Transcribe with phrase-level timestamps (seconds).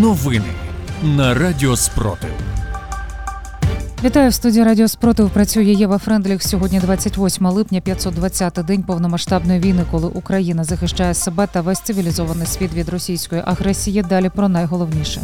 [0.00, 0.52] Новини
[1.02, 2.30] на Радіо Спротив.
[4.04, 5.30] Вітаю в студії Радіо Спротив.
[5.30, 6.42] Працює Єва Френдліх.
[6.42, 12.74] Сьогодні 28 липня, 520-й день повномасштабної війни, коли Україна захищає себе та весь цивілізований світ
[12.74, 14.02] від російської агресії.
[14.02, 15.20] Далі про найголовніше.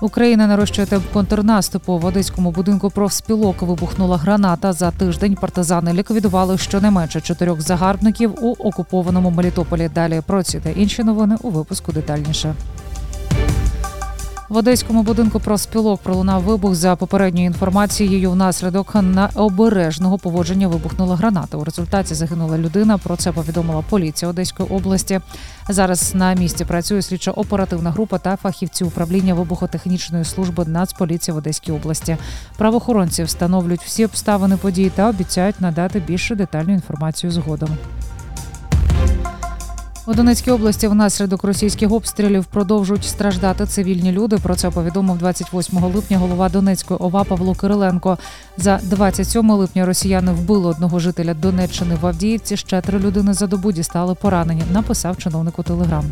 [0.00, 1.98] Україна нарощує темп контрнаступу.
[1.98, 4.72] В одеському будинку профспілок вибухнула граната.
[4.72, 9.90] За тиждень партизани ліквідували щонайменше чотирьох загарбників у окупованому Мелітополі.
[9.94, 12.54] Далі про ці та інші новини у випуску детальніше.
[14.48, 18.30] В одеському будинку профспілок пролунав вибух за попередньою інформацією.
[18.30, 21.56] Внаслідок необережного поводження вибухнула граната.
[21.56, 22.98] У результаті загинула людина.
[22.98, 25.20] Про це повідомила поліція Одеської області.
[25.68, 32.16] Зараз на місці працює слідчо-оперативна група та фахівці управління вибухотехнічної служби Нацполіції в Одеській області.
[32.56, 37.70] Правоохоронці встановлюють всі обставини події та обіцяють надати більше детальну інформацію згодом.
[40.08, 44.36] У Донецькій області внаслідок російських обстрілів продовжують страждати цивільні люди.
[44.36, 48.18] Про це повідомив 28 липня голова Донецької ОВА Павло Кириленко.
[48.56, 52.56] За 27 липня росіяни вбили одного жителя Донеччини в Авдіївці.
[52.56, 54.62] Ще три людини за добу дістали поранені.
[54.72, 56.04] Написав чиновник у Телеграм.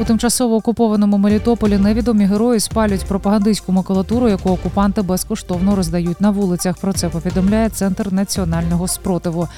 [0.00, 6.76] У тимчасово окупованому Мелітополі невідомі герої спалюють пропагандистську макулатуру, яку окупанти безкоштовно роздають на вулицях.
[6.76, 9.48] Про це повідомляє центр національного спротиву.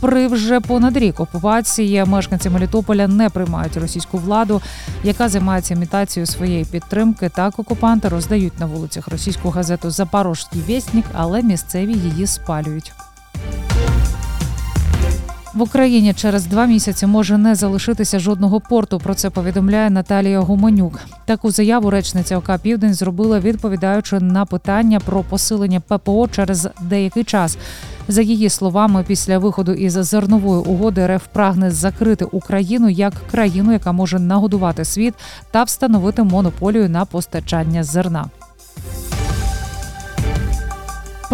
[0.00, 4.62] Попри вже понад рік окупації, мешканці Мелітополя не приймають російську владу,
[5.04, 7.28] яка займається імітацією своєї підтримки.
[7.28, 12.92] Так окупанти роздають на вулицях російську газету Запорожський вєстник, але місцеві її спалюють.
[15.54, 18.98] В Україні через два місяці може не залишитися жодного порту.
[18.98, 21.00] Про це повідомляє Наталія Гуменюк.
[21.24, 27.58] Таку заяву речниця ОК Південь зробила, відповідаючи на питання про посилення ППО через деякий час.
[28.08, 33.92] За її словами, після виходу із зернової угоди РФ прагне закрити Україну як країну, яка
[33.92, 35.14] може нагодувати світ
[35.50, 38.24] та встановити монополію на постачання зерна.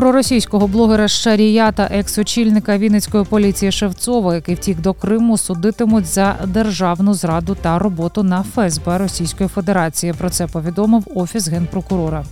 [0.00, 6.36] Про російського блогера Шарія та екс-очільника Вінницької поліції Шевцова, який втік до Криму, судитимуть за
[6.46, 10.12] державну зраду та роботу на ФСБ Російської Федерації.
[10.12, 12.24] Про це повідомив офіс генпрокурора.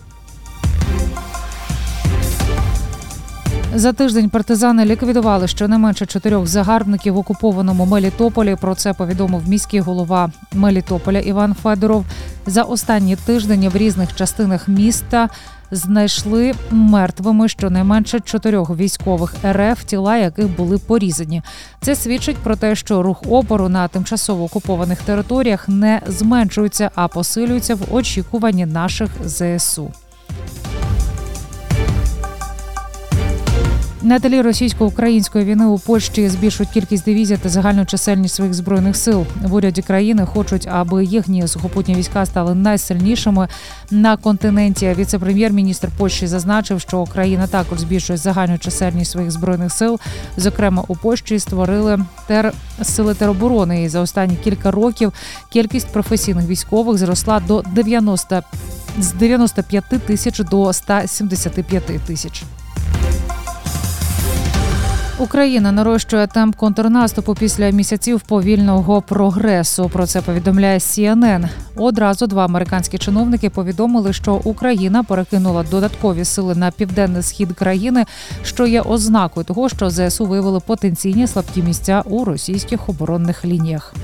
[3.75, 8.57] За тиждень партизани ліквідували щонайменше чотирьох загарбників в окупованому Мелітополі.
[8.61, 12.05] Про це повідомив міський голова Мелітополя Іван Федоров.
[12.49, 15.29] За останні тиждень в різних частинах міста
[15.71, 21.43] знайшли мертвими щонайменше чотирьох військових РФ, тіла яких були порізані.
[21.81, 27.75] Це свідчить про те, що рух опору на тимчасово окупованих територіях не зменшується, а посилюється
[27.75, 29.93] в очікуванні наших ЗСУ.
[34.03, 39.27] На тлі російсько-української війни у Польщі збільшують кількість дивізій та загальну чисельність своїх збройних сил.
[39.43, 43.49] В уряді країни хочуть, аби їхні сухопутні війська стали найсильнішими
[43.91, 44.95] на континенті.
[44.99, 50.01] Віце-прем'єр-міністр Польщі зазначив, що Україна також збільшує загальну чисельність своїх збройних сил.
[50.37, 53.83] Зокрема, у Польщі створили тер сили тероборони.
[53.83, 55.13] І за останні кілька років
[55.53, 58.43] кількість професійних військових зросла до 90
[58.99, 62.45] з 95 тисяч до 175 тисяч.
[65.21, 69.89] Україна нарощує темп контрнаступу після місяців повільного прогресу.
[69.93, 71.49] Про це повідомляє CNN.
[71.77, 78.05] Одразу два американські чиновники повідомили, що Україна перекинула додаткові сили на південний схід країни,
[78.43, 83.95] що є ознакою того, що ЗСУ виявили потенційні слабкі місця у російських оборонних лініях.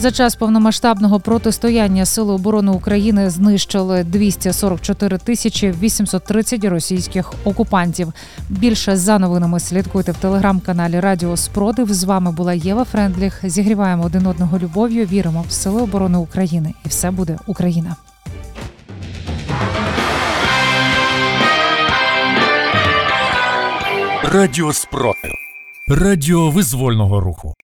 [0.00, 8.12] За час повномасштабного протистояння Сили оборони України знищили 244 тисячі 830 російських окупантів.
[8.48, 11.92] Більше за новинами слідкуйте в телеграм-каналі Радіо Спротив.
[11.92, 13.40] З вами була Єва Френдліх.
[13.42, 15.06] Зігріваємо один одного любов'ю.
[15.06, 17.96] Віримо в Сили оборони України, і все буде Україна.
[24.22, 25.32] Радіо Спротив.
[25.88, 27.54] Радіо визвольного руху.